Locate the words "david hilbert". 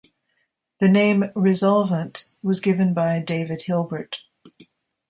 3.19-4.23